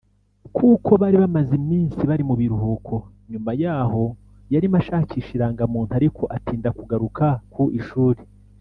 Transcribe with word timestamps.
Kuko 0.55 0.91
bari 1.01 1.17
bamaze 1.23 1.51
iminsi 1.61 2.01
bari 2.09 2.23
mu 2.29 2.35
biruhuko 2.39 2.93
nyuma 3.31 3.51
y’aho 3.61 4.03
yarimo 4.53 4.75
ashakisha 4.81 5.31
irangamuntu 5.37 5.91
ariko 5.99 6.21
atinda 6.35 6.69
kugaruka 6.77 7.25
ku 7.53 7.63
ishuri 7.79 8.19